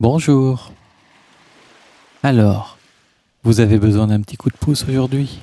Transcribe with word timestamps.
Bonjour. 0.00 0.70
Alors, 2.22 2.78
vous 3.42 3.58
avez 3.58 3.80
besoin 3.80 4.06
d'un 4.06 4.20
petit 4.20 4.36
coup 4.36 4.48
de 4.48 4.56
pouce 4.56 4.84
aujourd'hui? 4.84 5.40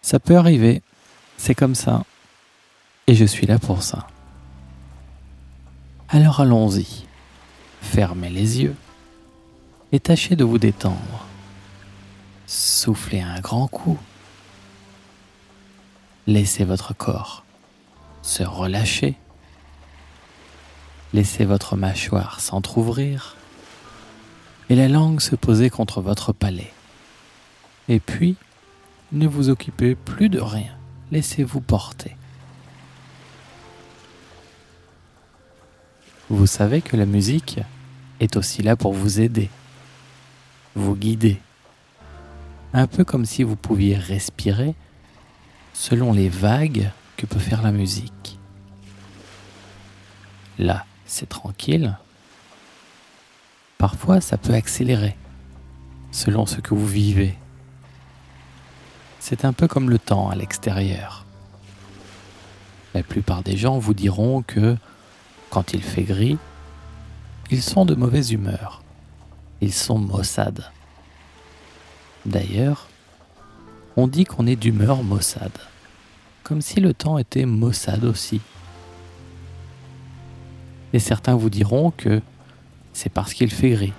Ça 0.00 0.18
peut 0.18 0.36
arriver, 0.36 0.80
c'est 1.36 1.54
comme 1.54 1.74
ça. 1.74 2.02
Et 3.06 3.14
je 3.14 3.26
suis 3.26 3.46
là 3.46 3.58
pour 3.58 3.82
ça. 3.82 4.06
Alors 6.08 6.40
allons-y. 6.40 7.04
Fermez 7.82 8.30
les 8.30 8.62
yeux 8.62 8.74
et 9.92 10.00
tâchez 10.00 10.34
de 10.34 10.44
vous 10.44 10.58
détendre. 10.58 11.26
Soufflez 12.46 13.20
un 13.20 13.40
grand 13.40 13.66
coup. 13.68 13.98
Laissez 16.26 16.64
votre 16.64 16.94
corps 16.94 17.44
se 18.22 18.42
relâcher 18.42 19.16
Laissez 21.12 21.44
votre 21.44 21.76
mâchoire 21.76 22.40
s'entr'ouvrir 22.40 23.36
et 24.68 24.76
la 24.76 24.88
langue 24.88 25.20
se 25.20 25.34
poser 25.34 25.68
contre 25.68 26.00
votre 26.00 26.32
palais. 26.32 26.72
Et 27.88 27.98
puis, 27.98 28.36
ne 29.10 29.26
vous 29.26 29.48
occupez 29.48 29.96
plus 29.96 30.28
de 30.28 30.40
rien. 30.40 30.72
Laissez-vous 31.10 31.60
porter. 31.60 32.16
Vous 36.28 36.46
savez 36.46 36.80
que 36.80 36.96
la 36.96 37.06
musique 37.06 37.58
est 38.20 38.36
aussi 38.36 38.62
là 38.62 38.76
pour 38.76 38.92
vous 38.92 39.20
aider, 39.20 39.50
vous 40.76 40.94
guider. 40.94 41.40
Un 42.72 42.86
peu 42.86 43.02
comme 43.04 43.24
si 43.24 43.42
vous 43.42 43.56
pouviez 43.56 43.96
respirer 43.96 44.76
selon 45.72 46.12
les 46.12 46.28
vagues 46.28 46.90
que 47.16 47.26
peut 47.26 47.40
faire 47.40 47.62
la 47.62 47.72
musique. 47.72 48.38
Là, 50.60 50.86
c'est 51.10 51.28
tranquille. 51.28 51.98
Parfois, 53.78 54.20
ça 54.20 54.38
peut 54.38 54.54
accélérer, 54.54 55.16
selon 56.12 56.46
ce 56.46 56.60
que 56.60 56.72
vous 56.72 56.86
vivez. 56.86 57.36
C'est 59.18 59.44
un 59.44 59.52
peu 59.52 59.66
comme 59.66 59.90
le 59.90 59.98
temps 59.98 60.30
à 60.30 60.36
l'extérieur. 60.36 61.26
La 62.94 63.02
plupart 63.02 63.42
des 63.42 63.56
gens 63.56 63.78
vous 63.78 63.92
diront 63.92 64.42
que, 64.42 64.76
quand 65.50 65.72
il 65.72 65.82
fait 65.82 66.04
gris, 66.04 66.38
ils 67.50 67.62
sont 67.62 67.84
de 67.84 67.96
mauvaise 67.96 68.30
humeur. 68.30 68.82
Ils 69.60 69.74
sont 69.74 69.98
maussades. 69.98 70.70
D'ailleurs, 72.24 72.88
on 73.96 74.06
dit 74.06 74.24
qu'on 74.24 74.46
est 74.46 74.56
d'humeur 74.56 75.02
maussade, 75.02 75.58
comme 76.44 76.62
si 76.62 76.78
le 76.80 76.94
temps 76.94 77.18
était 77.18 77.46
maussade 77.46 78.04
aussi. 78.04 78.40
Et 80.92 80.98
certains 80.98 81.36
vous 81.36 81.50
diront 81.50 81.90
que 81.90 82.20
c'est 82.92 83.10
parce 83.10 83.34
qu'il 83.34 83.50
fait 83.50 83.70
gris 83.70 83.92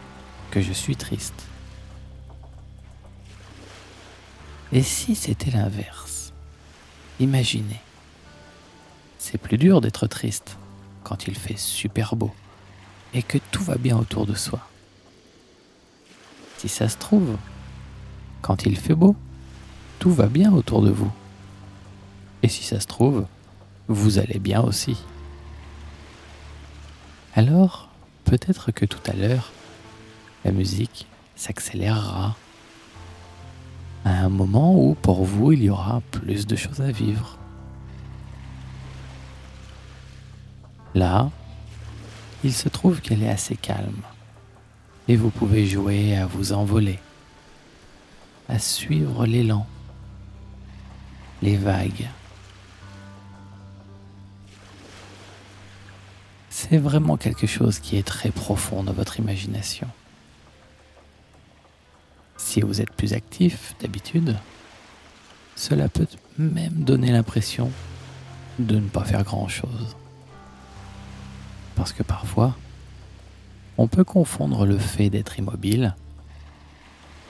que 0.52 0.62
je 0.62 0.74
suis 0.74 0.96
triste. 0.96 1.46
Et 4.74 4.84
si 4.84 5.16
c'était 5.16 5.52
l'inverse? 5.52 6.34
Imaginez. 7.20 7.80
C'est 9.20 9.38
plus 9.38 9.58
dur 9.58 9.82
d'être 9.82 10.08
triste 10.08 10.58
quand 11.04 11.28
il 11.28 11.36
fait 11.36 11.58
super 11.58 12.16
beau 12.16 12.32
et 13.14 13.24
que 13.24 13.38
tout 13.52 13.64
va 13.64 13.76
bien 13.76 13.98
autour 13.98 14.26
de 14.26 14.34
soi. 14.34 14.60
Si 16.58 16.70
ça 16.70 16.88
se 16.90 16.98
trouve, 16.98 17.38
quand 18.42 18.66
il 18.66 18.78
fait 18.78 18.96
beau, 18.96 19.16
tout 20.00 20.12
va 20.12 20.28
bien 20.28 20.54
autour 20.54 20.82
de 20.82 20.92
vous. 20.92 21.12
Et 22.44 22.48
si 22.48 22.64
ça 22.64 22.80
se 22.80 22.88
trouve, 22.88 23.26
vous 23.88 24.20
allez 24.20 24.40
bien 24.40 24.62
aussi. 24.62 24.98
Alors, 27.34 27.88
peut-être 28.26 28.72
que 28.72 28.86
tout 28.86 29.00
à 29.10 29.14
l'heure, 29.14 29.52
la 30.44 30.52
musique 30.52 31.08
s'accélérera 31.36 32.36
à 34.04 34.10
un 34.10 34.30
moment 34.30 34.76
où 34.76 34.96
pour 34.96 35.24
vous 35.24 35.54
il 35.54 35.64
y 35.64 35.70
aura 35.70 36.02
plus 36.12 36.46
de 36.46 36.56
choses 36.58 36.82
à 36.82 36.92
vivre. 36.92 37.38
Là, 40.94 41.30
il 42.44 42.54
se 42.54 42.68
trouve 42.68 43.00
qu'elle 43.00 43.24
est 43.24 43.30
assez 43.30 43.56
calme 43.56 44.02
et 45.08 45.16
vous 45.16 45.30
pouvez 45.30 45.66
jouer 45.66 46.18
à 46.18 46.26
vous 46.26 46.52
envoler, 46.52 47.00
à 48.50 48.60
suivre 48.60 49.26
l'élan, 49.26 49.66
les 51.42 51.56
vagues 51.56 52.10
c'est 56.72 56.78
vraiment 56.78 57.18
quelque 57.18 57.48
chose 57.48 57.80
qui 57.80 57.98
est 57.98 58.08
très 58.08 58.32
profond 58.32 58.82
dans 58.82 58.94
votre 58.94 59.20
imagination. 59.20 59.90
Si 62.38 62.62
vous 62.62 62.80
êtes 62.80 62.94
plus 62.94 63.12
actif 63.12 63.76
d'habitude, 63.82 64.38
cela 65.58 65.90
peut 65.90 66.08
même 66.38 66.86
donner 66.86 67.12
l'impression 67.12 67.70
de 68.58 68.76
ne 68.76 68.88
pas 68.88 69.04
faire 69.04 69.26
grand-chose. 69.26 69.98
Parce 71.76 71.92
que 71.92 72.04
parfois, 72.04 72.56
on 73.78 73.90
peut 73.90 74.06
confondre 74.06 74.66
le 74.66 74.78
fait 74.78 75.10
d'être 75.10 75.38
immobile 75.40 75.94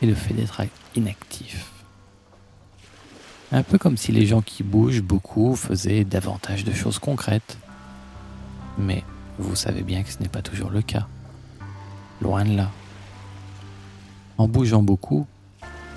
et 0.04 0.06
le 0.06 0.14
fait 0.14 0.36
d'être 0.36 0.62
inactif. 0.94 1.72
Un 3.52 3.64
peu 3.64 3.80
comme 3.80 3.98
si 3.98 4.12
les 4.12 4.28
gens 4.28 4.44
qui 4.44 4.62
bougent 4.62 5.02
beaucoup 5.02 5.56
faisaient 5.56 6.04
davantage 6.04 6.64
de 6.64 6.74
choses 6.74 7.00
concrètes. 7.00 7.58
Mais 8.78 9.04
vous 9.40 9.56
savez 9.56 9.82
bien 9.82 10.04
que 10.04 10.12
ce 10.12 10.20
n'est 10.20 10.30
pas 10.30 10.42
toujours 10.42 10.70
le 10.70 10.82
cas. 10.82 11.08
Loin 12.22 12.46
de 12.46 12.56
là. 12.56 12.70
En 14.38 14.48
bougeant 14.48 14.84
beaucoup, 14.84 15.28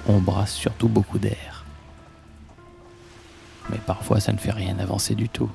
on 0.06 0.18
brasse 0.18 0.52
surtout 0.52 0.88
beaucoup 0.88 1.18
d'air. 1.18 1.64
Mais 3.70 3.78
parfois 3.78 4.20
ça 4.20 4.32
ne 4.32 4.38
fait 4.38 4.52
rien 4.52 4.78
avancer 4.78 5.14
du 5.14 5.28
tout. 5.28 5.50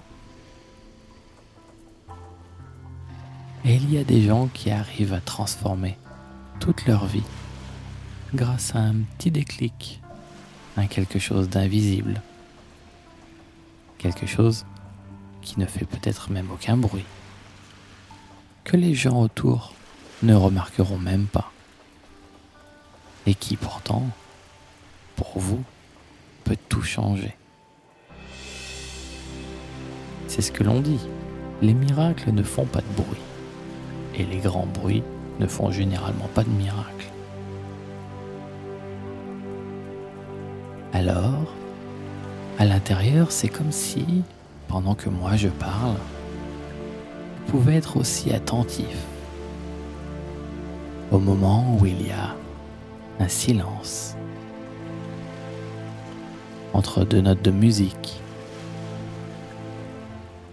Et 3.66 3.76
il 3.76 3.94
y 3.94 3.98
a 3.98 4.04
des 4.04 4.22
gens 4.22 4.48
qui 4.48 4.72
arrivent 4.72 5.14
à 5.14 5.22
transformer 5.22 5.98
toute 6.60 6.86
leur 6.86 7.06
vie 7.06 7.24
grâce 8.34 8.76
à 8.76 8.80
un 8.80 8.96
petit 9.18 9.32
déclic, 9.32 10.02
à 10.78 10.86
quelque 10.86 11.20
chose 11.20 11.50
d'invisible, 11.50 12.22
quelque 13.98 14.26
chose 14.26 14.66
qui 15.42 15.60
ne 15.60 15.66
fait 15.66 15.86
peut-être 15.86 16.32
même 16.32 16.50
aucun 16.52 16.78
bruit 16.78 17.06
que 18.70 18.78
les 18.78 18.94
gens 18.94 19.20
autour 19.20 19.74
ne 20.22 20.36
remarqueront 20.36 21.00
même 21.00 21.26
pas. 21.26 21.52
Et 23.26 23.34
qui 23.34 23.56
pourtant, 23.56 24.06
pour 25.16 25.40
vous, 25.40 25.64
peut 26.44 26.58
tout 26.70 26.84
changer. 26.84 27.36
C'est 30.28 30.44
ce 30.44 30.52
que 30.52 30.64
l'on 30.64 30.82
dit. 30.82 31.00
Les 31.64 31.74
miracles 31.74 32.32
ne 32.32 32.44
font 32.44 32.66
pas 32.66 32.82
de 32.82 32.94
bruit. 32.96 33.24
Et 34.14 34.24
les 34.24 34.38
grands 34.38 34.68
bruits 34.68 35.04
ne 35.40 35.48
font 35.48 35.72
généralement 35.72 36.30
pas 36.36 36.44
de 36.44 36.50
miracles. 36.50 37.10
Alors, 40.94 41.56
à 42.60 42.66
l'intérieur, 42.66 43.32
c'est 43.32 43.50
comme 43.50 43.72
si, 43.72 44.22
pendant 44.68 44.94
que 44.94 45.10
moi 45.10 45.38
je 45.38 45.48
parle, 45.48 45.98
pouvez 47.50 47.78
être 47.78 47.98
aussi 47.98 48.32
attentif 48.32 48.96
au 51.12 51.18
moment 51.18 51.78
où 51.80 51.86
il 51.88 52.06
y 52.06 52.12
a 52.12 52.36
un 53.20 53.28
silence 53.28 54.16
entre 56.74 57.04
deux 57.06 57.22
notes 57.22 57.42
de 57.42 57.50
musique, 57.50 58.22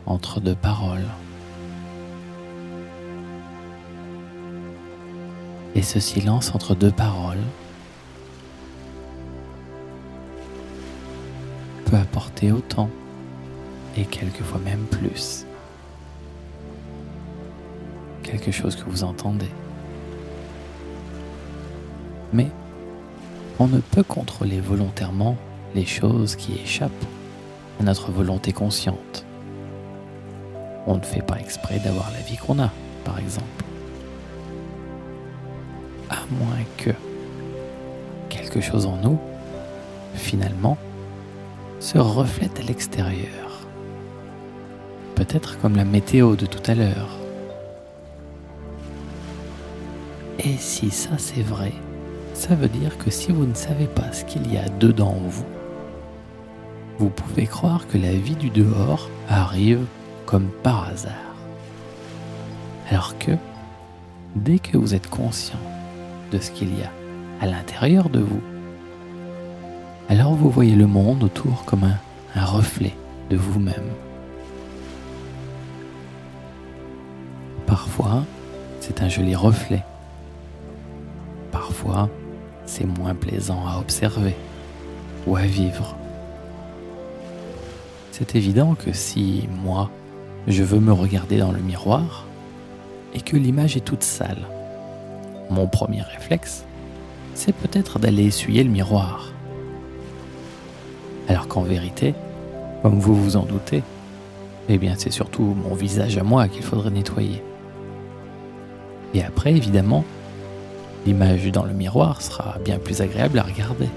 entre 0.06 0.40
deux 0.40 0.54
paroles. 0.54 1.04
Et 5.74 5.82
ce 5.82 6.00
silence 6.00 6.54
entre 6.54 6.74
deux 6.74 6.90
paroles 6.90 7.44
peut 11.84 11.96
apporter 11.96 12.52
autant 12.52 12.88
et 13.98 14.06
quelquefois 14.06 14.60
même 14.64 14.86
plus 14.90 15.45
quelque 18.26 18.50
chose 18.50 18.76
que 18.76 18.88
vous 18.90 19.04
entendez. 19.04 19.50
Mais 22.32 22.48
on 23.58 23.68
ne 23.68 23.80
peut 23.80 24.02
contrôler 24.02 24.60
volontairement 24.60 25.36
les 25.74 25.86
choses 25.86 26.36
qui 26.36 26.54
échappent 26.54 26.90
à 27.80 27.84
notre 27.84 28.10
volonté 28.10 28.52
consciente. 28.52 29.24
On 30.86 30.96
ne 30.96 31.02
fait 31.02 31.22
pas 31.22 31.38
exprès 31.38 31.78
d'avoir 31.78 32.10
la 32.10 32.20
vie 32.20 32.36
qu'on 32.36 32.58
a, 32.58 32.70
par 33.04 33.18
exemple. 33.18 33.64
À 36.10 36.18
moins 36.30 36.64
que 36.76 36.90
quelque 38.28 38.60
chose 38.60 38.86
en 38.86 38.96
nous, 38.96 39.18
finalement, 40.14 40.76
se 41.80 41.98
reflète 41.98 42.60
à 42.60 42.62
l'extérieur. 42.62 43.66
Peut-être 45.14 45.58
comme 45.58 45.76
la 45.76 45.84
météo 45.84 46.36
de 46.36 46.46
tout 46.46 46.62
à 46.70 46.74
l'heure 46.74 47.15
Et 50.46 50.58
si 50.58 50.92
ça 50.92 51.18
c'est 51.18 51.42
vrai, 51.42 51.72
ça 52.32 52.54
veut 52.54 52.68
dire 52.68 52.96
que 52.98 53.10
si 53.10 53.32
vous 53.32 53.46
ne 53.46 53.54
savez 53.54 53.88
pas 53.88 54.12
ce 54.12 54.24
qu'il 54.24 54.52
y 54.52 54.56
a 54.56 54.68
dedans 54.68 55.16
vous, 55.26 55.44
vous 57.00 57.10
pouvez 57.10 57.48
croire 57.48 57.88
que 57.88 57.98
la 57.98 58.12
vie 58.12 58.36
du 58.36 58.50
dehors 58.50 59.10
arrive 59.28 59.84
comme 60.24 60.48
par 60.62 60.88
hasard. 60.88 61.12
Alors 62.88 63.18
que, 63.18 63.32
dès 64.36 64.60
que 64.60 64.78
vous 64.78 64.94
êtes 64.94 65.10
conscient 65.10 65.58
de 66.30 66.38
ce 66.38 66.52
qu'il 66.52 66.78
y 66.78 66.82
a 66.82 66.92
à 67.40 67.46
l'intérieur 67.46 68.08
de 68.08 68.20
vous, 68.20 68.40
alors 70.08 70.34
vous 70.34 70.48
voyez 70.48 70.76
le 70.76 70.86
monde 70.86 71.24
autour 71.24 71.64
comme 71.64 71.82
un, 71.82 71.98
un 72.36 72.44
reflet 72.44 72.94
de 73.30 73.36
vous-même. 73.36 73.90
Parfois, 77.66 78.22
c'est 78.78 79.02
un 79.02 79.08
joli 79.08 79.34
reflet. 79.34 79.82
C'est 82.66 82.86
moins 82.86 83.14
plaisant 83.14 83.66
à 83.66 83.78
observer 83.78 84.34
ou 85.26 85.36
à 85.36 85.42
vivre. 85.42 85.96
C'est 88.12 88.34
évident 88.34 88.74
que 88.74 88.92
si 88.92 89.48
moi, 89.62 89.90
je 90.48 90.62
veux 90.62 90.80
me 90.80 90.92
regarder 90.92 91.38
dans 91.38 91.52
le 91.52 91.60
miroir 91.60 92.24
et 93.14 93.20
que 93.20 93.36
l'image 93.36 93.76
est 93.76 93.84
toute 93.84 94.02
sale, 94.02 94.46
mon 95.50 95.66
premier 95.66 96.02
réflexe, 96.02 96.64
c'est 97.34 97.54
peut-être 97.54 97.98
d'aller 97.98 98.26
essuyer 98.26 98.64
le 98.64 98.70
miroir. 98.70 99.32
Alors 101.28 101.48
qu'en 101.48 101.62
vérité, 101.62 102.14
comme 102.82 102.98
vous 102.98 103.14
vous 103.14 103.36
en 103.36 103.44
doutez, 103.44 103.82
eh 104.68 104.78
bien 104.78 104.94
c'est 104.96 105.12
surtout 105.12 105.42
mon 105.42 105.74
visage 105.74 106.18
à 106.18 106.22
moi 106.22 106.48
qu'il 106.48 106.62
faudrait 106.62 106.90
nettoyer. 106.90 107.42
Et 109.14 109.22
après, 109.22 109.52
évidemment, 109.52 110.04
l'image 111.06 111.50
dans 111.52 111.64
le 111.64 111.72
miroir 111.72 112.20
sera 112.20 112.58
bien 112.64 112.78
plus 112.78 113.00
agréable 113.00 113.38
à 113.38 113.44
regarder. 113.44 113.88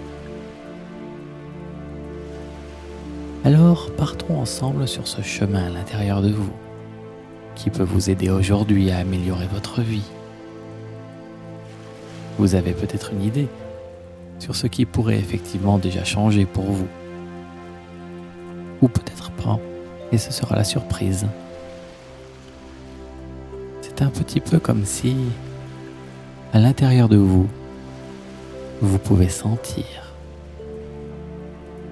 Alors 3.43 3.89
partons 3.97 4.39
ensemble 4.39 4.87
sur 4.87 5.07
ce 5.07 5.21
chemin 5.21 5.67
à 5.67 5.69
l'intérieur 5.69 6.21
de 6.21 6.29
vous, 6.29 6.51
qui 7.55 7.69
peut 7.69 7.83
vous 7.83 8.09
aider 8.09 8.29
aujourd'hui 8.29 8.91
à 8.91 8.97
améliorer 8.97 9.47
votre 9.51 9.81
vie. 9.81 10.05
Vous 12.37 12.55
avez 12.55 12.73
peut-être 12.73 13.11
une 13.11 13.23
idée 13.23 13.47
sur 14.37 14.55
ce 14.55 14.67
qui 14.67 14.85
pourrait 14.85 15.17
effectivement 15.17 15.79
déjà 15.79 16.03
changer 16.03 16.45
pour 16.45 16.65
vous. 16.65 16.87
Ou 18.81 18.87
peut-être 18.87 19.31
pas, 19.31 19.59
et 20.11 20.17
ce 20.17 20.31
sera 20.31 20.55
la 20.55 20.63
surprise. 20.63 21.25
C'est 23.81 24.01
un 24.01 24.09
petit 24.09 24.39
peu 24.39 24.59
comme 24.59 24.85
si, 24.85 25.15
à 26.51 26.59
l'intérieur 26.59 27.09
de 27.09 27.17
vous, 27.17 27.47
vous 28.81 28.97
pouvez 28.97 29.29
sentir, 29.29 30.15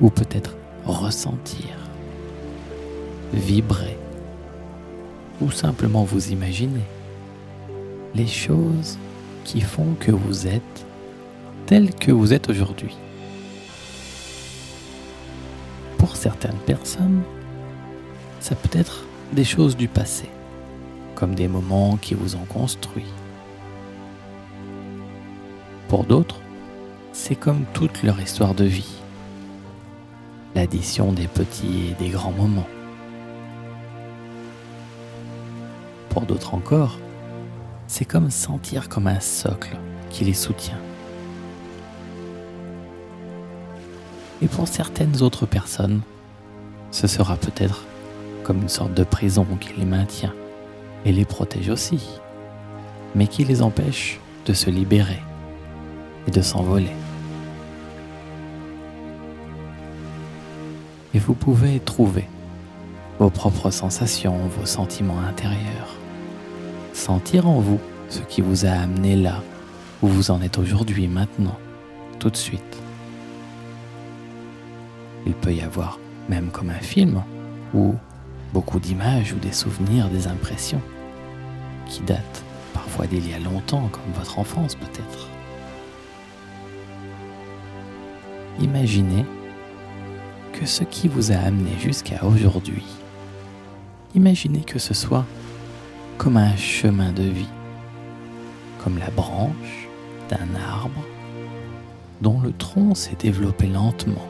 ou 0.01 0.09
peut-être 0.09 0.56
ressentir, 0.86 1.75
vibrer, 3.33 3.98
ou 5.42 5.51
simplement 5.51 6.04
vous 6.04 6.31
imaginer 6.31 6.86
les 8.15 8.25
choses 8.25 8.98
qui 9.44 9.62
font 9.62 9.95
que 10.00 10.12
vous 10.12 10.48
êtes 10.48 10.86
tel 11.68 11.94
que 11.94 12.12
vous 12.12 12.33
êtes 12.33 12.50
aujourd'hui. 12.50 12.95
Pour 15.98 16.15
certaines 16.15 16.59
personnes, 16.65 17.21
ça 18.39 18.56
peut 18.56 18.77
être 18.77 19.06
des 19.33 19.44
choses 19.44 19.77
du 19.77 19.88
passé 19.88 20.30
comme 21.15 21.36
des 21.36 21.48
moments 21.48 21.98
qui 21.98 22.13
vous 22.13 22.36
ont 22.36 22.45
construit. 22.45 23.06
Pour 25.88 26.04
d'autres, 26.04 26.42
c'est 27.13 27.36
comme 27.36 27.63
toute 27.74 28.04
leur 28.04 28.19
histoire 28.19 28.54
de 28.54 28.66
vie, 28.66 28.98
l'addition 30.54 31.13
des 31.13 31.28
petits 31.28 31.92
et 31.92 32.04
des 32.04 32.10
grands 32.10 32.34
moments. 32.34 32.68
Pour 36.10 36.24
d'autres 36.24 36.56
encore, 36.56 37.00
c'est 37.88 38.04
comme 38.04 38.30
sentir 38.31 38.89
comme 38.89 39.07
un 39.07 39.22
socle 39.22 39.78
qui 40.10 40.25
les 40.25 40.34
soutient. 40.34 40.80
Et 44.42 44.48
pour 44.48 44.68
certaines 44.68 45.22
autres 45.22 45.45
personnes, 45.45 46.01
ce 46.92 47.07
sera 47.07 47.38
peut-être 47.38 47.86
comme 48.44 48.62
une 48.62 48.69
sorte 48.69 48.94
de 48.94 49.06
prison 49.06 49.48
qui 49.62 49.69
les 49.78 49.86
maintient 49.86 50.33
et 51.06 51.13
les 51.13 51.25
protège 51.25 51.69
aussi, 51.69 52.19
mais 53.16 53.28
qui 53.28 53.45
les 53.45 53.62
empêche 53.62 54.19
de 54.45 54.51
se 54.51 54.69
libérer 54.69 55.22
et 56.28 56.32
de 56.32 56.42
s'envoler. 56.42 56.92
Et 61.14 61.20
vous 61.20 61.34
pouvez 61.34 61.80
trouver 61.80 62.28
vos 63.20 63.30
propres 63.30 63.72
sensations, 63.72 64.38
vos 64.60 64.66
sentiments 64.66 65.20
intérieurs, 65.20 65.96
sentir 66.94 67.48
en 67.48 67.60
vous 67.60 67.80
ce 68.10 68.20
qui 68.20 68.42
vous 68.42 68.66
a 68.66 68.70
amené 68.70 69.16
là 69.16 69.42
où 70.02 70.08
vous 70.08 70.32
en 70.32 70.42
êtes 70.42 70.58
aujourd'hui, 70.58 71.08
maintenant, 71.08 71.58
tout 72.20 72.30
de 72.30 72.38
suite. 72.38 72.62
Il 75.26 75.34
peut 75.34 75.54
y 75.54 75.62
avoir 75.62 76.00
même 76.30 76.50
comme 76.50 76.70
un 76.70 76.80
film 76.80 77.24
où 77.74 77.96
beaucoup 78.54 78.80
d'images 78.80 79.34
ou 79.34 79.38
des 79.38 79.52
souvenirs, 79.52 80.10
des 80.10 80.28
impressions 80.28 80.82
qui 81.88 82.02
datent 82.02 82.44
parfois 82.74 83.08
d'il 83.08 83.30
y 83.30 83.34
a 83.34 83.40
longtemps, 83.40 83.90
comme 83.92 84.14
votre 84.16 84.40
enfance 84.40 84.76
peut-être. 84.76 85.37
Imaginez 88.59 89.25
que 90.54 90.65
ce 90.65 90.83
qui 90.83 91.07
vous 91.07 91.31
a 91.31 91.36
amené 91.36 91.71
jusqu'à 91.80 92.24
aujourd'hui, 92.25 92.86
imaginez 94.15 94.62
que 94.62 94.80
ce 94.80 94.94
soit 94.94 95.25
comme 96.18 96.38
un 96.38 96.56
chemin 96.56 97.12
de 97.12 97.24
vie, 97.24 97.50
comme 98.83 98.98
la 98.98 99.12
branche 99.12 99.88
d'un 100.30 100.59
arbre 100.59 101.04
dont 102.21 102.42
le 102.42 102.51
tronc 102.51 102.95
s'est 102.95 103.18
développé 103.19 103.68
lentement 103.68 104.27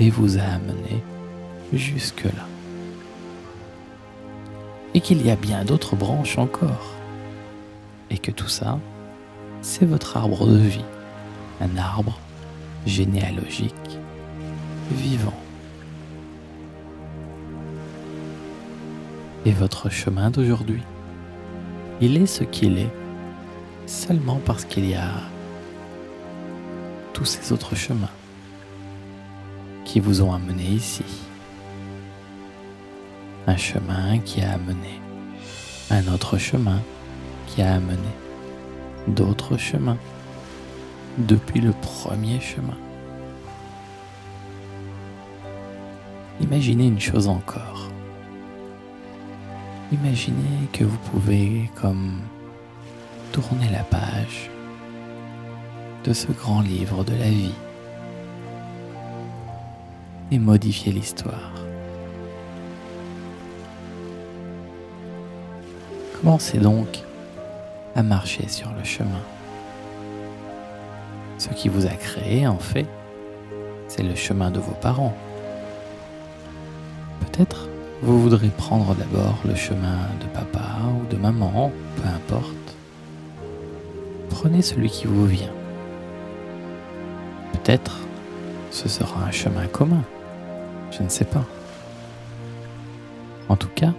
et 0.00 0.10
vous 0.10 0.38
a 0.38 0.42
amené 0.42 1.02
jusque-là. 1.72 2.46
Et 4.94 5.00
qu'il 5.00 5.24
y 5.24 5.30
a 5.30 5.36
bien 5.36 5.64
d'autres 5.64 5.96
branches 5.96 6.38
encore. 6.38 6.94
Et 8.10 8.18
que 8.18 8.30
tout 8.30 8.48
ça, 8.48 8.78
c'est 9.60 9.84
votre 9.84 10.16
arbre 10.16 10.46
de 10.46 10.56
vie. 10.56 10.84
Un 11.60 11.76
arbre 11.76 12.18
généalogique, 12.86 13.98
vivant. 14.90 15.38
Et 19.44 19.52
votre 19.52 19.90
chemin 19.90 20.30
d'aujourd'hui, 20.30 20.82
il 22.00 22.16
est 22.16 22.26
ce 22.26 22.44
qu'il 22.44 22.78
est 22.78 22.92
seulement 23.86 24.40
parce 24.44 24.64
qu'il 24.64 24.88
y 24.88 24.94
a 24.94 25.10
tous 27.12 27.24
ces 27.24 27.52
autres 27.52 27.74
chemins 27.74 28.10
qui 29.84 30.00
vous 30.00 30.22
ont 30.22 30.32
amené 30.32 30.64
ici 30.64 31.04
un 33.48 33.56
chemin 33.56 34.18
qui 34.18 34.42
a 34.42 34.52
amené 34.52 35.00
un 35.90 36.06
autre 36.12 36.36
chemin 36.36 36.80
qui 37.46 37.62
a 37.62 37.74
amené 37.74 38.12
d'autres 39.06 39.56
chemins 39.56 39.96
depuis 41.18 41.60
le 41.60 41.72
premier 41.72 42.40
chemin. 42.40 42.76
Imaginez 46.40 46.86
une 46.86 47.00
chose 47.00 47.26
encore. 47.26 47.90
Imaginez 49.90 50.68
que 50.72 50.84
vous 50.84 50.98
pouvez 51.10 51.70
comme 51.74 52.20
tourner 53.32 53.68
la 53.70 53.82
page 53.82 54.50
de 56.04 56.12
ce 56.12 56.30
grand 56.30 56.60
livre 56.60 57.04
de 57.04 57.14
la 57.14 57.28
vie 57.28 57.54
et 60.30 60.38
modifier 60.38 60.92
l'histoire. 60.92 61.52
Commencez 66.20 66.58
donc 66.58 67.02
à 67.96 68.02
marcher 68.02 68.46
sur 68.48 68.70
le 68.72 68.84
chemin. 68.84 69.22
Ce 71.38 71.48
qui 71.50 71.68
vous 71.68 71.86
a 71.86 71.90
créé, 71.90 72.46
en 72.46 72.58
fait, 72.58 72.86
c'est 73.86 74.02
le 74.02 74.14
chemin 74.14 74.50
de 74.50 74.58
vos 74.58 74.72
parents. 74.72 75.16
Peut-être 77.20 77.68
vous 78.02 78.20
voudrez 78.20 78.48
prendre 78.48 78.94
d'abord 78.94 79.38
le 79.44 79.54
chemin 79.54 79.98
de 80.20 80.26
papa 80.32 80.68
ou 81.00 81.12
de 81.12 81.16
maman, 81.16 81.72
peu 81.96 82.08
importe. 82.08 82.54
Prenez 84.30 84.62
celui 84.62 84.88
qui 84.88 85.06
vous 85.06 85.26
vient. 85.26 85.52
Peut-être 87.52 87.98
ce 88.70 88.88
sera 88.88 89.24
un 89.24 89.30
chemin 89.30 89.66
commun. 89.66 90.02
Je 90.90 91.02
ne 91.02 91.08
sais 91.08 91.24
pas. 91.24 91.44
En 93.48 93.56
tout 93.56 93.70
cas, 93.74 93.92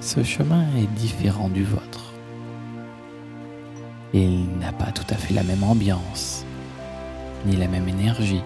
ce 0.00 0.22
chemin 0.22 0.64
est 0.76 0.92
différent 0.98 1.48
du 1.48 1.64
vôtre. 1.64 2.12
Il 4.12 4.58
n'a 4.58 4.72
pas 4.72 4.92
tout 4.92 5.06
à 5.08 5.14
fait 5.14 5.32
la 5.32 5.42
même 5.42 5.62
ambiance, 5.62 6.44
ni 7.46 7.56
la 7.56 7.68
même 7.68 7.88
énergie, 7.88 8.42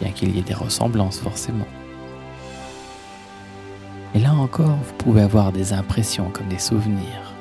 bien 0.00 0.10
qu'il 0.12 0.34
y 0.34 0.38
ait 0.38 0.42
des 0.42 0.54
ressemblances 0.54 1.18
forcément. 1.18 1.66
Et 4.14 4.18
là 4.18 4.32
encore, 4.32 4.76
vous 4.84 4.94
pouvez 4.98 5.22
avoir 5.22 5.52
des 5.52 5.72
impressions 5.72 6.30
comme 6.30 6.48
des 6.48 6.58
souvenirs. 6.58 7.34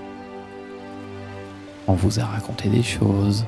On 1.87 1.93
vous 1.93 2.19
a 2.19 2.25
raconté 2.25 2.69
des 2.69 2.83
choses, 2.83 3.45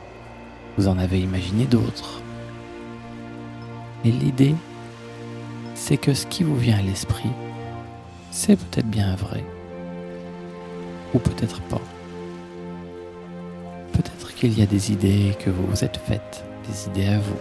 vous 0.77 0.87
en 0.87 0.97
avez 0.97 1.19
imaginé 1.19 1.65
d'autres. 1.65 2.21
Et 4.03 4.11
l'idée, 4.11 4.55
c'est 5.75 5.97
que 5.97 6.13
ce 6.13 6.25
qui 6.25 6.43
vous 6.43 6.55
vient 6.55 6.79
à 6.79 6.81
l'esprit, 6.81 7.29
c'est 8.31 8.55
peut-être 8.55 8.87
bien 8.87 9.15
vrai, 9.15 9.43
ou 11.13 11.19
peut-être 11.19 11.61
pas. 11.63 11.81
Qu'il 14.41 14.57
y 14.57 14.63
a 14.63 14.65
des 14.65 14.91
idées 14.91 15.37
que 15.37 15.51
vous 15.51 15.67
vous 15.67 15.83
êtes 15.83 15.97
faites, 15.97 16.43
des 16.67 16.87
idées 16.87 17.09
à 17.09 17.19
vous. 17.19 17.37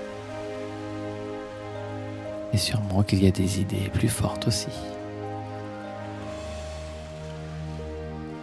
Et 2.52 2.58
sûrement 2.58 3.02
qu'il 3.02 3.24
y 3.24 3.26
a 3.26 3.30
des 3.30 3.58
idées 3.58 3.88
plus 3.90 4.10
fortes 4.10 4.46
aussi. 4.48 4.68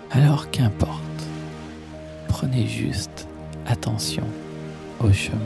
Alors 0.10 0.50
qu'importe, 0.50 1.04
prenez 2.28 2.66
juste 2.66 3.28
attention 3.68 4.24
au 5.02 5.14
chemin. 5.14 5.38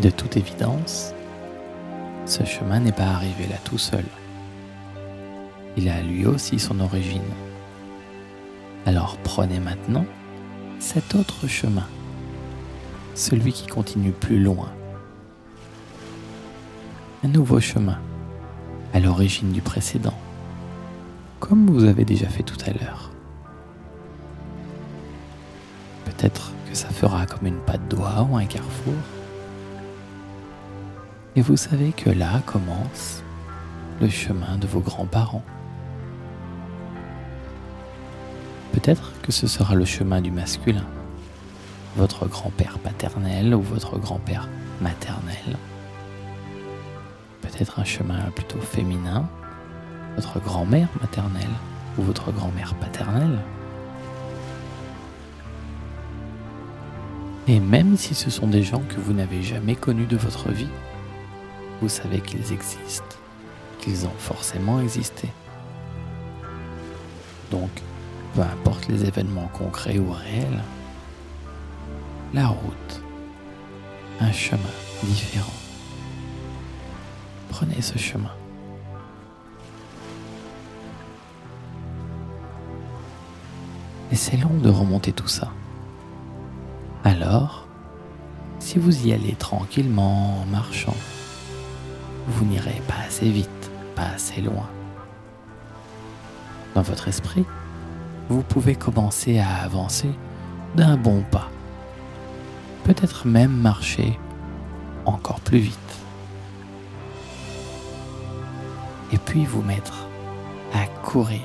De 0.00 0.08
toute 0.08 0.38
évidence, 0.38 1.12
ce 2.24 2.46
chemin 2.46 2.80
n'est 2.80 2.92
pas 2.92 3.08
arrivé 3.08 3.46
là 3.46 3.56
tout 3.64 3.76
seul. 3.76 4.06
Il 5.76 5.90
a 5.90 6.00
lui 6.00 6.24
aussi 6.24 6.58
son 6.58 6.80
origine. 6.80 7.20
Alors 8.88 9.18
prenez 9.18 9.60
maintenant 9.60 10.06
cet 10.78 11.14
autre 11.14 11.46
chemin, 11.46 11.86
celui 13.14 13.52
qui 13.52 13.66
continue 13.66 14.12
plus 14.12 14.38
loin. 14.42 14.70
Un 17.22 17.28
nouveau 17.28 17.60
chemin, 17.60 17.98
à 18.94 19.00
l'origine 19.00 19.52
du 19.52 19.60
précédent, 19.60 20.18
comme 21.38 21.66
vous 21.66 21.84
avez 21.84 22.06
déjà 22.06 22.30
fait 22.30 22.42
tout 22.42 22.56
à 22.64 22.70
l'heure. 22.70 23.10
Peut-être 26.06 26.52
que 26.70 26.74
ça 26.74 26.88
fera 26.88 27.26
comme 27.26 27.46
une 27.46 27.60
patte 27.60 27.86
d'oie 27.88 28.26
ou 28.30 28.38
un 28.38 28.46
carrefour. 28.46 28.94
Et 31.36 31.42
vous 31.42 31.58
savez 31.58 31.92
que 31.92 32.08
là 32.08 32.40
commence 32.46 33.22
le 34.00 34.08
chemin 34.08 34.56
de 34.56 34.66
vos 34.66 34.80
grands-parents. 34.80 35.44
Peut-être 38.72 39.12
que 39.22 39.32
ce 39.32 39.46
sera 39.46 39.74
le 39.74 39.84
chemin 39.84 40.20
du 40.20 40.30
masculin, 40.30 40.84
votre 41.96 42.26
grand-père 42.28 42.78
paternel 42.78 43.54
ou 43.54 43.62
votre 43.62 43.98
grand-père 43.98 44.48
maternel. 44.80 45.56
Peut-être 47.42 47.80
un 47.80 47.84
chemin 47.84 48.20
plutôt 48.34 48.60
féminin, 48.60 49.28
votre 50.16 50.40
grand-mère 50.40 50.88
maternelle 51.00 51.48
ou 51.96 52.02
votre 52.02 52.32
grand-mère 52.32 52.74
paternelle. 52.74 53.38
Et 57.48 57.60
même 57.60 57.96
si 57.96 58.14
ce 58.14 58.28
sont 58.28 58.46
des 58.46 58.62
gens 58.62 58.82
que 58.88 59.00
vous 59.00 59.14
n'avez 59.14 59.42
jamais 59.42 59.74
connus 59.74 60.06
de 60.06 60.18
votre 60.18 60.50
vie, 60.50 60.68
vous 61.80 61.88
savez 61.88 62.20
qu'ils 62.20 62.52
existent, 62.52 63.16
qu'ils 63.80 64.06
ont 64.06 64.18
forcément 64.18 64.80
existé. 64.80 65.28
Donc, 67.50 67.70
peu 68.34 68.42
importe 68.42 68.88
les 68.88 69.04
événements 69.04 69.48
concrets 69.52 69.98
ou 69.98 70.10
réels, 70.10 70.62
la 72.34 72.48
route, 72.48 73.02
un 74.20 74.32
chemin 74.32 74.60
différent. 75.02 75.52
Prenez 77.48 77.80
ce 77.80 77.98
chemin. 77.98 78.32
Et 84.10 84.16
c'est 84.16 84.36
long 84.36 84.56
de 84.62 84.70
remonter 84.70 85.12
tout 85.12 85.28
ça. 85.28 85.50
Alors, 87.04 87.66
si 88.58 88.78
vous 88.78 89.06
y 89.06 89.12
allez 89.12 89.34
tranquillement 89.34 90.42
en 90.42 90.46
marchant, 90.46 90.96
vous 92.26 92.44
n'irez 92.44 92.82
pas 92.86 93.06
assez 93.06 93.30
vite, 93.30 93.70
pas 93.94 94.10
assez 94.14 94.40
loin. 94.40 94.68
Dans 96.74 96.82
votre 96.82 97.08
esprit, 97.08 97.44
vous 98.28 98.42
pouvez 98.42 98.74
commencer 98.74 99.38
à 99.38 99.64
avancer 99.64 100.10
d'un 100.76 100.96
bon 100.96 101.22
pas. 101.30 101.48
Peut-être 102.84 103.26
même 103.26 103.52
marcher 103.52 104.18
encore 105.04 105.40
plus 105.40 105.58
vite. 105.58 105.78
Et 109.12 109.18
puis 109.18 109.44
vous 109.44 109.62
mettre 109.62 110.06
à 110.74 110.86
courir. 111.02 111.40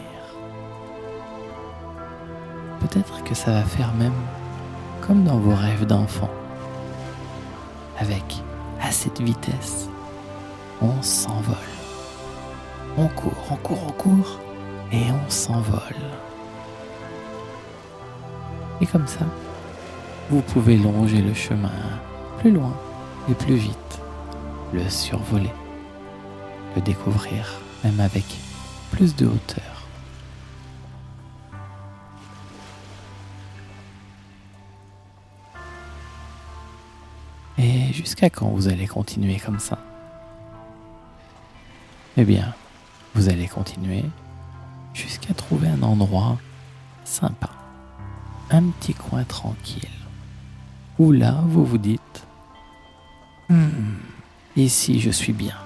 Peut-être 2.81 3.23
que 3.23 3.33
ça 3.33 3.51
va 3.51 3.63
faire 3.63 3.93
même 3.93 4.11
comme 5.01 5.23
dans 5.23 5.37
vos 5.37 5.55
rêves 5.55 5.85
d'enfant, 5.85 6.29
avec 7.99 8.41
assez 8.81 9.09
de 9.09 9.23
vitesse 9.23 9.89
on 10.83 11.01
s'envole. 11.01 11.55
On 12.97 13.07
court, 13.07 13.31
on 13.49 13.55
court, 13.55 13.83
on 13.87 13.91
court, 13.91 14.39
et 14.91 15.05
on 15.11 15.29
s'envole. 15.29 15.95
Et 18.83 18.85
comme 18.85 19.07
ça, 19.07 19.25
vous 20.29 20.41
pouvez 20.41 20.75
longer 20.75 21.21
le 21.21 21.33
chemin 21.33 21.71
plus 22.39 22.51
loin 22.51 22.75
et 23.29 23.33
plus 23.33 23.55
vite, 23.55 24.01
le 24.73 24.89
survoler, 24.89 25.53
le 26.75 26.81
découvrir 26.81 27.61
même 27.85 28.01
avec 28.01 28.25
plus 28.91 29.15
de 29.15 29.25
hauteur. 29.25 29.87
Et 37.57 37.93
jusqu'à 37.93 38.29
quand 38.29 38.47
vous 38.47 38.67
allez 38.67 38.87
continuer 38.87 39.39
comme 39.39 39.59
ça? 39.59 39.77
Eh 42.17 42.25
bien, 42.25 42.53
vous 43.15 43.29
allez 43.29 43.47
continuer 43.47 44.03
jusqu'à 44.93 45.33
trouver 45.33 45.69
un 45.69 45.83
endroit 45.83 46.37
sympa, 47.05 47.49
un 48.53 48.69
petit 48.69 48.93
coin 48.93 49.24
tranquille, 49.24 49.89
où 51.00 51.12
là 51.12 51.43
vous 51.48 51.65
vous 51.65 51.79
dites, 51.79 52.27
hmm, 53.50 53.98
ici 54.55 55.00
je 55.00 55.10
suis 55.10 55.33
bien, 55.33 55.57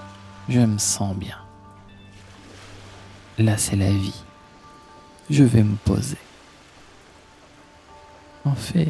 je 0.48 0.62
me 0.62 0.78
sens 0.78 1.14
bien. 1.14 1.38
Là 3.38 3.58
c'est 3.58 3.76
la 3.76 3.92
vie, 3.92 4.24
je 5.30 5.44
vais 5.44 5.64
me 5.64 5.76
poser. 5.76 6.18
En 8.46 8.56
fait, 8.56 8.88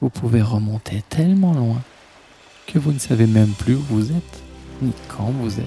vous 0.00 0.08
pouvez 0.08 0.40
remonter 0.40 1.02
tellement 1.10 1.52
loin 1.52 1.82
que 2.66 2.78
vous 2.78 2.92
ne 2.92 2.98
savez 2.98 3.26
même 3.26 3.52
plus 3.52 3.74
où 3.74 3.82
vous 3.90 4.10
êtes, 4.10 4.42
ni 4.80 4.92
quand 5.08 5.30
vous 5.32 5.60
êtes. 5.60 5.66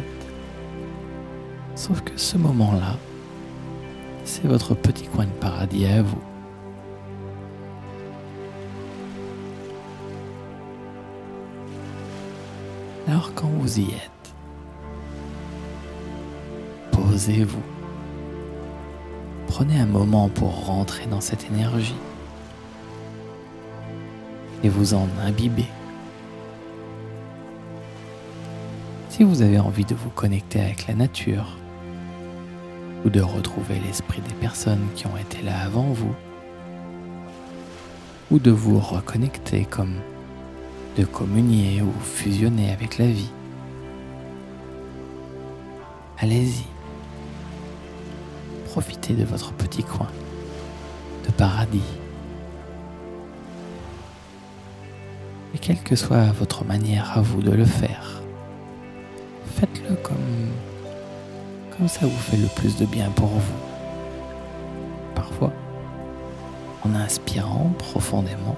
Sauf 1.76 2.02
que 2.02 2.18
ce 2.18 2.38
moment-là, 2.38 2.98
c'est 4.26 4.48
votre 4.48 4.74
petit 4.74 5.06
coin 5.06 5.26
de 5.26 5.32
paradis 5.32 5.86
à 5.86 6.02
vous. 6.02 6.31
Alors 13.12 13.34
quand 13.36 13.50
vous 13.50 13.78
y 13.78 13.90
êtes, 13.92 14.34
posez-vous. 16.94 17.62
Prenez 19.48 19.78
un 19.82 19.86
moment 19.86 20.30
pour 20.30 20.68
rentrer 20.68 21.08
dans 21.08 21.20
cette 21.20 21.46
énergie 21.52 21.98
et 24.64 24.70
vous 24.70 24.94
en 24.94 25.10
imbibez. 25.26 25.66
Si 29.10 29.26
vous 29.26 29.42
avez 29.42 29.60
envie 29.60 29.84
de 29.84 29.94
vous 29.94 30.10
connecter 30.12 30.62
avec 30.62 30.88
la 30.88 30.94
nature, 30.94 31.58
ou 33.04 33.10
de 33.10 33.20
retrouver 33.20 33.78
l'esprit 33.86 34.22
des 34.22 34.36
personnes 34.36 34.88
qui 34.96 35.06
ont 35.08 35.18
été 35.18 35.42
là 35.42 35.60
avant 35.66 35.92
vous, 35.92 36.16
ou 38.32 38.40
de 38.40 38.52
vous 38.52 38.80
reconnecter 38.80 39.66
comme 39.66 39.96
de 40.98 41.06
communier 41.06 41.82
ou 41.82 41.92
fusionner 42.02 42.72
avec 42.72 42.98
la 42.98 43.08
vie. 43.08 43.32
Allez-y. 46.20 46.66
Profitez 48.66 49.14
de 49.14 49.24
votre 49.24 49.54
petit 49.54 49.84
coin 49.84 50.08
de 51.26 51.32
paradis. 51.32 51.82
Et 55.54 55.58
quelle 55.58 55.82
que 55.82 55.96
soit 55.96 56.32
votre 56.32 56.64
manière 56.64 57.18
à 57.18 57.22
vous 57.22 57.42
de 57.42 57.52
le 57.52 57.66
faire, 57.66 58.22
faites-le 59.56 59.96
comme 59.98 60.18
où 61.82 61.88
ça 61.88 62.06
vous 62.06 62.18
fait 62.18 62.38
le 62.38 62.48
plus 62.48 62.78
de 62.78 62.86
bien 62.86 63.10
pour 63.10 63.28
vous. 63.28 63.54
Parfois, 65.16 65.52
en 66.84 66.94
inspirant 66.96 67.74
profondément, 67.78 68.56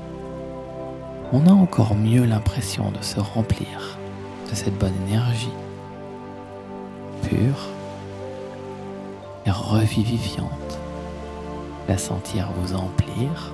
on 1.31 1.47
a 1.47 1.51
encore 1.51 1.95
mieux 1.95 2.25
l'impression 2.25 2.91
de 2.91 3.01
se 3.01 3.19
remplir 3.19 3.97
de 4.49 4.55
cette 4.55 4.77
bonne 4.77 4.93
énergie, 5.07 5.53
pure 7.23 7.69
et 9.45 9.51
revivifiante. 9.51 10.49
La 11.87 11.97
sentir 11.97 12.49
vous 12.57 12.75
emplir 12.75 13.53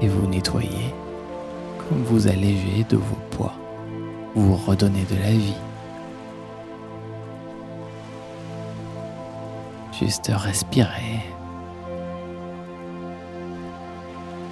et 0.00 0.08
vous 0.08 0.26
nettoyer 0.26 0.94
comme 1.88 2.02
vous 2.02 2.28
alléger 2.28 2.84
de 2.88 2.96
vos 2.96 3.18
poids, 3.30 3.54
vous 4.34 4.56
redonner 4.56 5.04
de 5.10 5.16
la 5.16 5.30
vie. 5.30 5.54
Juste 9.98 10.30
respirer 10.34 11.22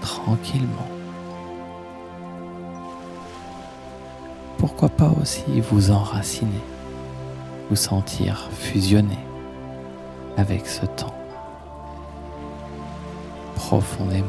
tranquillement. 0.01 0.94
Pourquoi 4.67 4.89
pas 4.89 5.13
aussi 5.21 5.61
vous 5.61 5.91
enraciner, 5.91 6.51
vous 7.69 7.77
sentir 7.77 8.49
fusionner 8.51 9.19
avec 10.39 10.67
ce 10.67 10.87
temps 10.87 11.15
profondément. 13.57 14.25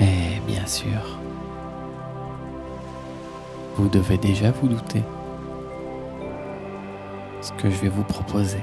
Et 0.00 0.40
bien 0.46 0.66
sûr, 0.68 1.18
vous 3.74 3.88
devez 3.88 4.18
déjà 4.18 4.52
vous 4.52 4.68
douter 4.68 5.02
que 7.58 7.68
je 7.70 7.76
vais 7.76 7.88
vous 7.88 8.04
proposer. 8.04 8.62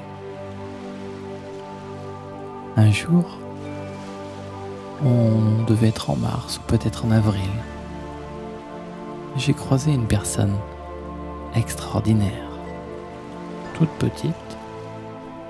Un 2.77 2.91
jour, 2.91 3.37
on 5.03 5.63
devait 5.65 5.89
être 5.89 6.09
en 6.09 6.15
mars 6.15 6.57
ou 6.57 6.61
peut-être 6.67 7.05
en 7.05 7.11
avril. 7.11 7.49
J'ai 9.37 9.53
croisé 9.53 9.93
une 9.93 10.07
personne 10.07 10.55
extraordinaire, 11.55 12.49
toute 13.73 13.89
petite 13.91 14.33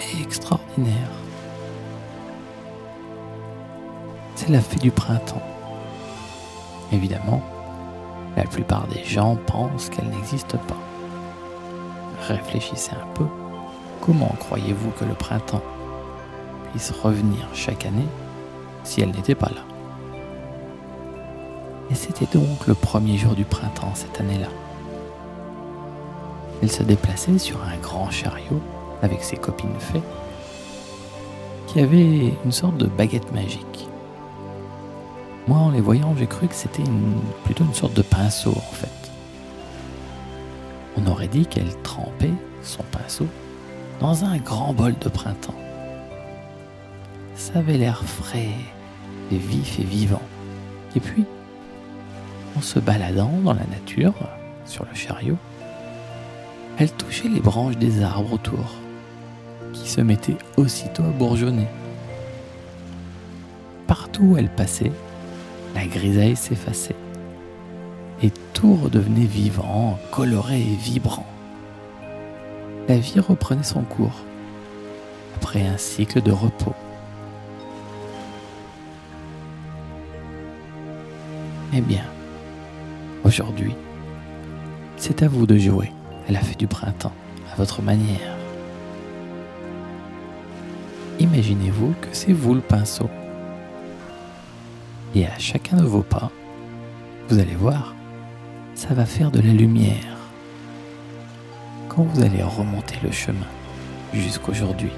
et 0.01 0.21
extraordinaire. 0.21 1.11
C'est 4.35 4.49
la 4.49 4.61
fée 4.61 4.79
du 4.79 4.91
printemps. 4.91 5.41
Évidemment, 6.91 7.41
la 8.35 8.43
plupart 8.43 8.87
des 8.87 9.03
gens 9.03 9.35
pensent 9.47 9.89
qu'elle 9.89 10.09
n'existe 10.09 10.57
pas. 10.57 10.94
Réfléchissez 12.27 12.93
un 12.93 13.07
peu. 13.13 13.25
Comment 14.01 14.33
croyez-vous 14.39 14.91
que 14.91 15.05
le 15.05 15.13
printemps 15.13 15.61
puisse 16.71 16.91
revenir 16.91 17.47
chaque 17.53 17.85
année 17.85 18.07
si 18.83 19.01
elle 19.01 19.11
n'était 19.11 19.35
pas 19.35 19.49
là? 19.49 19.61
Et 21.91 21.95
c'était 21.95 22.27
donc 22.37 22.65
le 22.65 22.73
premier 22.73 23.17
jour 23.17 23.33
du 23.33 23.45
printemps 23.45 23.93
cette 23.93 24.19
année-là. 24.19 24.47
Elle 26.63 26.71
se 26.71 26.83
déplaçait 26.83 27.37
sur 27.37 27.57
un 27.63 27.77
grand 27.77 28.09
chariot 28.09 28.61
avec 29.03 29.23
ses 29.23 29.37
copines 29.37 29.79
fées 29.79 30.01
qui 31.67 31.79
avaient 31.79 32.33
une 32.43 32.51
sorte 32.51 32.77
de 32.77 32.87
baguette 32.87 33.31
magique. 33.33 33.87
Moi, 35.47 35.59
en 35.59 35.69
les 35.69 35.81
voyant, 35.81 36.15
j'ai 36.17 36.25
cru 36.25 36.47
que 36.47 36.55
c'était 36.55 36.83
plutôt 37.43 37.65
une 37.65 37.73
sorte 37.73 37.93
de 37.93 38.01
pinceau 38.01 38.51
en 38.51 38.73
fait. 38.73 39.04
On 40.97 41.07
aurait 41.07 41.27
dit 41.27 41.45
qu'elle 41.45 41.75
trempait 41.83 42.33
son 42.63 42.83
pinceau 42.83 43.27
dans 43.99 44.23
un 44.25 44.37
grand 44.37 44.73
bol 44.73 44.95
de 44.99 45.09
printemps. 45.09 45.55
Ça 47.35 47.59
avait 47.59 47.77
l'air 47.77 48.03
frais 48.03 48.49
et 49.31 49.37
vif 49.37 49.79
et 49.79 49.83
vivant. 49.83 50.21
Et 50.95 50.99
puis, 50.99 51.25
en 52.57 52.61
se 52.61 52.79
baladant 52.79 53.31
dans 53.43 53.53
la 53.53 53.65
nature, 53.65 54.13
sur 54.65 54.85
le 54.85 54.95
chariot, 54.95 55.37
elle 56.77 56.91
touchait 56.91 57.29
les 57.29 57.39
branches 57.39 57.77
des 57.77 58.01
arbres 58.01 58.33
autour, 58.33 58.75
qui 59.73 59.89
se 59.89 60.01
mettaient 60.01 60.37
aussitôt 60.57 61.03
à 61.03 61.09
bourgeonner. 61.09 61.67
Partout 63.87 64.23
où 64.23 64.37
elle 64.37 64.49
passait, 64.49 64.91
la 65.75 65.85
grisaille 65.85 66.35
s'effaçait 66.35 66.95
et 68.21 68.31
tout 68.53 68.75
redevenait 68.75 69.25
vivant, 69.25 69.99
coloré 70.11 70.61
et 70.61 70.75
vibrant. 70.75 71.25
La 72.87 72.97
vie 72.97 73.19
reprenait 73.19 73.63
son 73.63 73.81
cours 73.81 74.23
après 75.35 75.61
un 75.61 75.77
cycle 75.77 76.21
de 76.21 76.31
repos. 76.31 76.75
Eh 81.73 81.81
bien, 81.81 82.05
aujourd'hui, 83.23 83.75
c'est 84.97 85.23
à 85.23 85.27
vous 85.27 85.45
de 85.45 85.57
jouer 85.57 85.91
à 86.27 86.31
la 86.31 86.39
fête 86.39 86.59
du 86.59 86.67
printemps, 86.67 87.11
à 87.51 87.55
votre 87.57 87.81
manière. 87.81 88.37
Imaginez-vous 91.19 91.93
que 92.01 92.07
c'est 92.13 92.33
vous 92.33 92.53
le 92.53 92.61
pinceau. 92.61 93.09
Et 95.15 95.25
à 95.25 95.37
chacun 95.37 95.77
de 95.77 95.83
vos 95.83 96.01
pas, 96.01 96.31
vous 97.29 97.39
allez 97.39 97.55
voir, 97.55 97.95
ça 98.75 98.93
va 98.93 99.05
faire 99.05 99.31
de 99.31 99.39
la 99.39 99.53
lumière. 99.53 100.17
Quand 101.89 102.03
vous 102.03 102.21
allez 102.21 102.43
remonter 102.43 102.95
le 103.03 103.11
chemin 103.11 103.47
jusqu'aujourd'hui, 104.13 104.91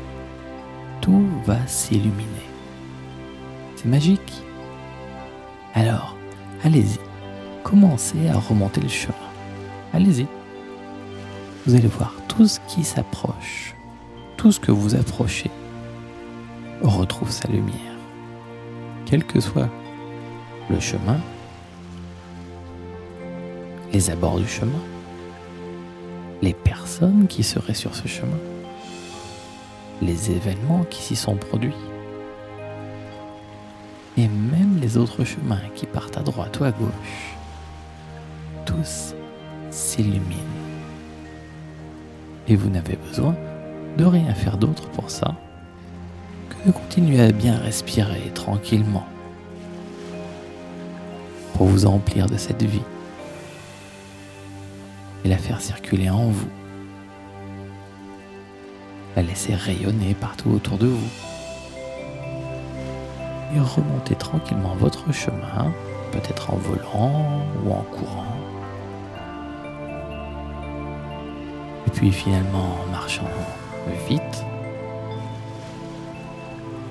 tout 1.00 1.26
va 1.46 1.66
s'illuminer. 1.68 2.48
C'est 3.76 3.88
magique. 3.88 4.42
Alors, 5.76 6.18
allez-y, 6.64 7.00
commencez 7.64 8.28
à 8.28 8.38
remonter 8.38 8.82
le 8.82 8.90
chemin. 8.90 9.16
Allez-y. 9.94 10.26
Vous 11.66 11.76
allez 11.76 11.88
voir 11.88 12.14
tout 12.28 12.48
ce 12.48 12.60
qui 12.68 12.84
s'approche, 12.84 13.76
tout 14.38 14.52
ce 14.52 14.60
que 14.60 14.72
vous 14.72 14.96
approchez 14.96 15.52
retrouve 16.82 17.30
sa 17.30 17.48
lumière. 17.48 17.76
Quel 19.06 19.24
que 19.24 19.40
soit 19.40 19.70
le 20.70 20.80
chemin, 20.80 21.20
les 23.94 24.10
abords 24.10 24.40
du 24.40 24.48
chemin, 24.48 24.82
les 26.42 26.54
personnes 26.54 27.28
qui 27.28 27.44
seraient 27.44 27.74
sur 27.74 27.96
ce 27.96 28.08
chemin, 28.08 28.40
les 30.02 30.32
événements 30.32 30.84
qui 30.90 31.02
s'y 31.02 31.16
sont 31.16 31.36
produits, 31.36 31.74
et 34.18 34.28
même 34.28 34.80
les 34.82 34.98
autres 34.98 35.24
chemins 35.24 35.62
qui 35.76 35.86
partent 35.86 36.18
à 36.18 36.22
droite 36.22 36.60
ou 36.60 36.64
à 36.64 36.72
gauche, 36.72 37.36
tous 38.66 39.14
s'illuminent. 39.70 40.42
Et 42.48 42.56
vous 42.56 42.70
n'avez 42.70 42.96
besoin 42.96 43.36
de 43.98 44.06
rien 44.06 44.34
faire 44.34 44.58
d'autre 44.58 44.88
pour 44.90 45.10
ça 45.10 45.36
que 46.50 46.68
de 46.68 46.72
continuer 46.72 47.22
à 47.22 47.32
bien 47.32 47.58
respirer 47.58 48.32
tranquillement 48.34 49.06
pour 51.54 51.68
vous 51.68 51.90
remplir 51.90 52.28
de 52.28 52.38
cette 52.38 52.64
vie 52.64 52.82
la 55.28 55.38
faire 55.38 55.62
circuler 55.62 56.10
en 56.10 56.30
vous, 56.30 56.50
la 59.16 59.24
laisser 59.24 59.56
rayonner 59.56 60.14
partout 60.14 60.52
autour 60.52 60.78
de 60.78 60.88
vous 60.88 61.10
et 63.56 63.60
remonter 63.60 64.16
tranquillement 64.16 64.76
votre 64.76 65.12
chemin, 65.12 65.74
peut-être 66.12 66.54
en 66.54 66.58
volant 66.58 67.42
ou 67.64 67.72
en 67.72 67.84
courant. 67.84 68.26
Et 71.88 71.90
puis 71.92 72.12
finalement 72.12 72.78
en 72.84 72.92
marchant 72.92 73.30
vite, 74.10 74.46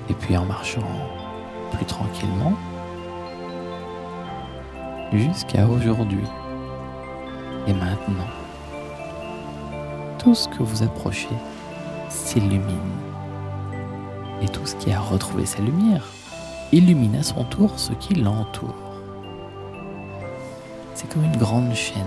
et 0.09 0.13
puis 0.13 0.35
en 0.35 0.45
marchant 0.45 0.81
plus 1.71 1.85
tranquillement, 1.85 2.53
jusqu'à 5.13 5.65
aujourd'hui. 5.67 6.25
Et 7.67 7.73
maintenant, 7.73 8.27
tout 10.17 10.33
ce 10.33 10.47
que 10.47 10.63
vous 10.63 10.83
approchez 10.83 11.35
s'illumine. 12.09 12.61
Et 14.41 14.47
tout 14.47 14.65
ce 14.65 14.75
qui 14.75 14.91
a 14.91 14.99
retrouvé 14.99 15.45
sa 15.45 15.61
lumière 15.61 16.03
illumine 16.71 17.15
à 17.15 17.23
son 17.23 17.43
tour 17.43 17.71
ce 17.77 17.93
qui 17.93 18.15
l'entoure. 18.15 18.73
C'est 20.93 21.11
comme 21.13 21.23
une 21.23 21.37
grande 21.37 21.73
chaîne, 21.73 22.03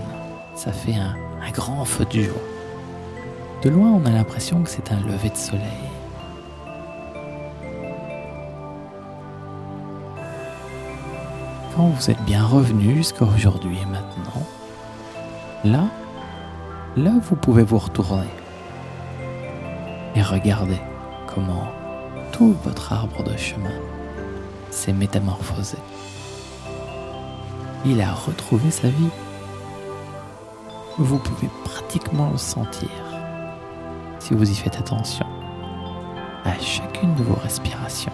ça 0.54 0.72
fait 0.72 0.94
un, 0.94 1.14
grand 1.52 1.84
feu 1.84 2.04
de 2.12 2.20
joie. 2.20 2.34
De 3.62 3.70
loin, 3.70 3.88
on 3.90 4.06
a 4.06 4.10
l'impression 4.10 4.62
que 4.62 4.70
c'est 4.70 4.92
un 4.92 5.00
lever 5.00 5.30
de 5.30 5.36
soleil. 5.36 5.62
Quand 11.74 11.88
vous 11.88 12.10
êtes 12.10 12.22
bien 12.24 12.44
revenu 12.44 12.96
jusqu'à 12.96 13.24
aujourd'hui 13.24 13.78
et 13.82 13.86
maintenant, 13.86 14.46
là, 15.64 15.84
là 16.96 17.12
vous 17.22 17.36
pouvez 17.36 17.62
vous 17.62 17.78
retourner 17.78 18.28
et 20.14 20.22
regarder 20.22 20.80
comment 21.26 21.66
tout 22.32 22.56
votre 22.64 22.92
arbre 22.92 23.22
de 23.22 23.36
chemin 23.36 23.70
s'est 24.70 24.92
métamorphosé. 24.92 25.78
Il 27.84 28.00
a 28.00 28.12
retrouvé 28.12 28.70
sa 28.70 28.88
vie. 28.88 29.10
Vous 30.98 31.18
pouvez 31.18 31.48
pratiquement 31.64 32.30
le 32.30 32.38
sentir 32.38 32.90
si 34.18 34.34
vous 34.34 34.50
y 34.50 34.54
faites 34.54 34.76
attention 34.76 35.26
à 36.44 36.58
chacune 36.58 37.14
de 37.14 37.22
vos 37.22 37.34
respirations. 37.34 38.12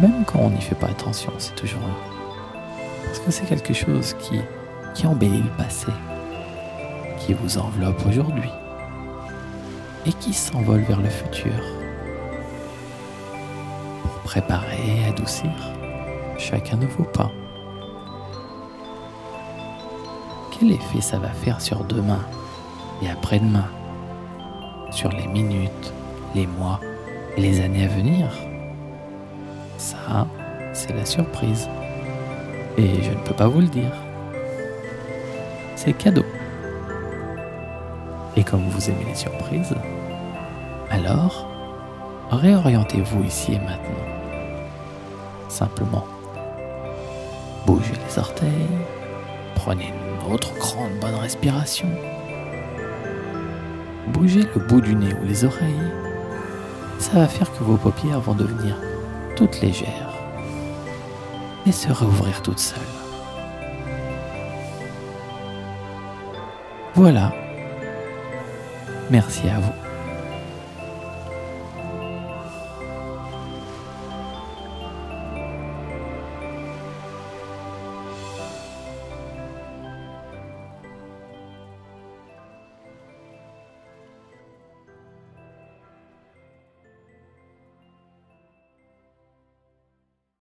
Même 0.00 0.24
quand 0.24 0.40
on 0.40 0.50
n'y 0.50 0.60
fait 0.60 0.74
pas 0.74 0.88
attention, 0.88 1.32
c'est 1.38 1.54
toujours 1.54 1.80
là. 1.80 1.94
Parce 3.04 3.18
que 3.20 3.30
c'est 3.30 3.46
quelque 3.46 3.74
chose 3.74 4.14
qui, 4.18 4.40
qui 4.94 5.06
embellit 5.06 5.42
le 5.42 5.56
passé, 5.56 5.92
qui 7.18 7.34
vous 7.34 7.58
enveloppe 7.58 8.04
aujourd'hui 8.06 8.50
et 10.06 10.12
qui 10.12 10.32
s'envole 10.32 10.80
vers 10.82 11.00
le 11.00 11.08
futur 11.08 11.52
pour 14.02 14.12
préparer 14.22 15.00
et 15.00 15.08
adoucir 15.08 15.50
chacun 16.38 16.76
de 16.76 16.86
vos 16.86 17.04
pas. 17.04 17.30
Quel 20.52 20.72
effet 20.72 21.00
ça 21.00 21.18
va 21.18 21.28
faire 21.28 21.60
sur 21.60 21.84
demain 21.84 22.20
et 23.02 23.08
après-demain, 23.08 23.68
sur 24.90 25.10
les 25.10 25.26
minutes, 25.26 25.92
les 26.34 26.46
mois 26.46 26.80
et 27.36 27.40
les 27.40 27.60
années 27.60 27.84
à 27.84 27.88
venir? 27.88 28.47
Ça, 29.78 30.26
c'est 30.72 30.92
la 30.92 31.06
surprise. 31.06 31.68
Et 32.76 33.00
je 33.02 33.10
ne 33.10 33.22
peux 33.24 33.34
pas 33.34 33.46
vous 33.46 33.60
le 33.60 33.68
dire. 33.68 33.92
C'est 35.76 35.92
cadeau. 35.92 36.24
Et 38.36 38.42
comme 38.42 38.68
vous 38.68 38.90
aimez 38.90 39.04
les 39.06 39.14
surprises, 39.14 39.74
alors 40.90 41.48
réorientez-vous 42.30 43.22
ici 43.22 43.54
et 43.54 43.58
maintenant. 43.58 44.04
Simplement, 45.48 46.04
bougez 47.64 47.94
les 48.06 48.18
orteils, 48.18 48.68
prenez 49.54 49.88
une 49.88 50.32
autre 50.32 50.52
grande 50.58 50.92
bonne 51.00 51.14
respiration, 51.14 51.88
bougez 54.08 54.42
le 54.54 54.60
bout 54.60 54.80
du 54.80 54.94
nez 54.94 55.14
ou 55.22 55.24
les 55.24 55.44
oreilles. 55.44 55.92
Ça 56.98 57.20
va 57.20 57.28
faire 57.28 57.50
que 57.52 57.64
vos 57.64 57.76
paupières 57.76 58.20
vont 58.20 58.34
devenir 58.34 58.76
toutes 59.38 59.60
légères 59.60 60.12
et 61.64 61.70
se 61.70 61.92
rouvrir 61.92 62.42
toutes 62.42 62.58
seules. 62.58 62.78
Voilà. 66.96 67.32
Merci 69.10 69.48
à 69.48 69.60
vous. 69.60 69.87